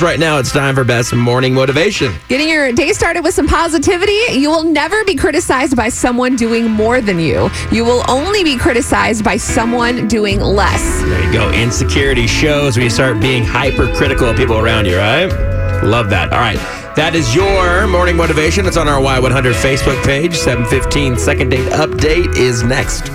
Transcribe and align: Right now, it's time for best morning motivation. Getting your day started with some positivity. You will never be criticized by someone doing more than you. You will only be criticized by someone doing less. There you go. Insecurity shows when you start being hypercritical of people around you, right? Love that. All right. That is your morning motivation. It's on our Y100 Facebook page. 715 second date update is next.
Right 0.00 0.20
now, 0.20 0.38
it's 0.38 0.52
time 0.52 0.76
for 0.76 0.84
best 0.84 1.12
morning 1.12 1.52
motivation. 1.52 2.14
Getting 2.28 2.48
your 2.48 2.70
day 2.70 2.92
started 2.92 3.24
with 3.24 3.34
some 3.34 3.48
positivity. 3.48 4.16
You 4.30 4.48
will 4.48 4.62
never 4.62 5.04
be 5.04 5.16
criticized 5.16 5.76
by 5.76 5.88
someone 5.88 6.36
doing 6.36 6.70
more 6.70 7.00
than 7.00 7.18
you. 7.18 7.50
You 7.72 7.84
will 7.84 8.08
only 8.08 8.44
be 8.44 8.56
criticized 8.56 9.24
by 9.24 9.38
someone 9.38 10.06
doing 10.06 10.38
less. 10.38 11.02
There 11.02 11.24
you 11.24 11.32
go. 11.32 11.50
Insecurity 11.50 12.28
shows 12.28 12.76
when 12.76 12.84
you 12.84 12.90
start 12.90 13.18
being 13.18 13.42
hypercritical 13.42 14.28
of 14.28 14.36
people 14.36 14.58
around 14.58 14.86
you, 14.86 14.98
right? 14.98 15.26
Love 15.82 16.10
that. 16.10 16.32
All 16.32 16.38
right. 16.38 16.58
That 16.94 17.16
is 17.16 17.34
your 17.34 17.88
morning 17.88 18.16
motivation. 18.16 18.66
It's 18.66 18.76
on 18.76 18.86
our 18.86 19.00
Y100 19.00 19.54
Facebook 19.54 20.00
page. 20.04 20.36
715 20.36 21.18
second 21.18 21.48
date 21.48 21.72
update 21.72 22.36
is 22.36 22.62
next. 22.62 23.10